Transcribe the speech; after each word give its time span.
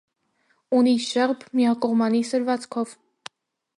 Ունի 0.77 0.93
շեղբ 1.07 1.45
միակողմանի 1.59 2.23
սրվածքով։ 2.31 2.97